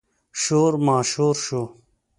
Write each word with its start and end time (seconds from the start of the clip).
شور 0.41 0.73
ماشور 0.85 1.33
شو. 1.45 1.61